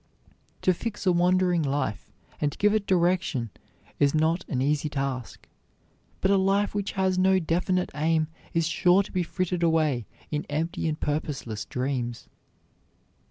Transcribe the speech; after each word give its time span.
To 0.63 0.73
fix 0.73 1.05
a 1.05 1.11
wandering 1.11 1.61
life 1.61 2.09
and 2.39 2.57
give 2.57 2.73
it 2.73 2.87
direction 2.87 3.51
is 3.99 4.15
not 4.15 4.43
an 4.49 4.59
easy 4.59 4.89
task, 4.89 5.47
but 6.21 6.31
a 6.31 6.37
life 6.37 6.73
which 6.73 6.93
has 6.93 7.19
no 7.19 7.37
definite 7.37 7.91
aim 7.93 8.27
is 8.51 8.65
sure 8.67 9.03
to 9.03 9.11
be 9.11 9.21
frittered 9.21 9.61
away 9.61 10.07
in 10.31 10.43
empty 10.49 10.87
and 10.87 10.99
purposeless 10.99 11.65
dreams. 11.65 12.27